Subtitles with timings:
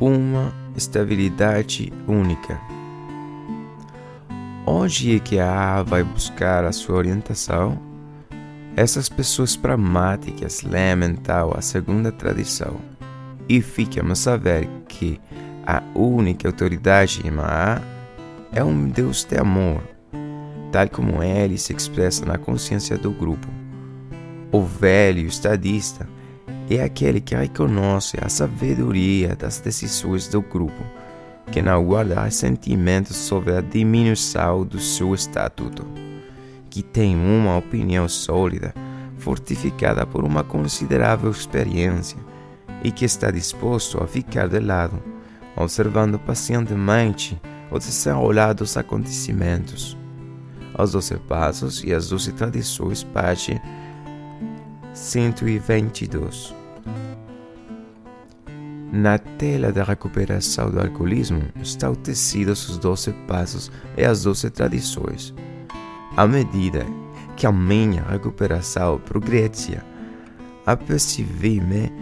[0.00, 2.60] uma estabilidade única.
[4.66, 7.78] Onde é que a A vai buscar a sua orientação?
[8.76, 12.76] Essas pessoas pragmáticas lamentam a segunda tradição
[13.48, 15.20] e ficam a saber que
[15.66, 17.80] a única autoridade em A
[18.52, 19.82] é um Deus de amor,
[20.72, 23.46] tal como ele se expressa na consciência do grupo.
[24.50, 26.08] O velho estadista
[26.70, 30.82] é aquele que reconhece a sabedoria das decisões do grupo,
[31.52, 35.86] que não guarda ressentimentos sobre a diminuição do seu estatuto,
[36.70, 38.74] que tem uma opinião sólida,
[39.18, 42.18] fortificada por uma considerável experiência
[42.82, 45.02] e que está disposto a ficar de lado,
[45.56, 49.96] observando pacientemente o desenrolar dos acontecimentos.
[50.78, 53.60] Os doze passos e as doze tradições, página
[54.94, 56.54] 122.
[58.92, 65.34] Na tela da recuperação do alcoolismo estão tecidos os doze passos e as doze tradições.
[66.16, 66.86] À medida
[67.36, 69.84] que a minha recuperação progredia,
[70.64, 71.92] apercebi-me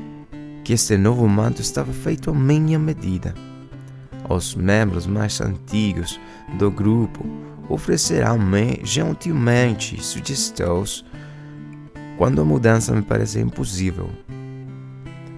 [0.63, 3.35] que este novo manto estava feito à minha medida.
[4.29, 6.21] Os membros mais antigos
[6.59, 7.25] do grupo
[7.71, 11.03] oferecerão-me gentilmente sugestões
[12.23, 14.09] quando a mudança me parece impossível.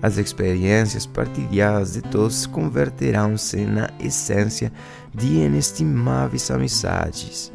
[0.02, 4.70] As experiências partilhadas de todos se converterão-se na essência
[5.14, 7.50] de inestimáveis amizades.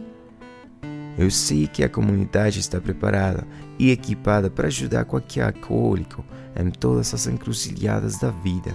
[1.15, 3.45] Eu sei que a comunidade está preparada
[3.77, 6.25] e equipada para ajudar qualquer alcoólico
[6.59, 8.73] em todas as encruzilhadas da vida.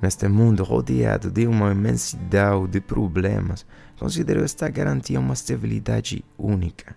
[0.00, 3.66] Neste mundo rodeado de uma imensidão de problemas,
[3.98, 6.94] considero esta garantia uma estabilidade única.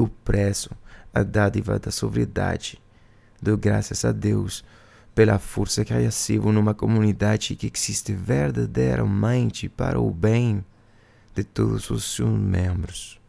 [0.00, 0.70] Eu prezo
[1.12, 2.80] a dádiva da sobriedade.
[3.42, 4.64] Dou graças a Deus
[5.14, 10.64] pela força que recebo numa comunidade que existe verdadeiramente para o bem
[11.34, 13.19] de todos os seus membros.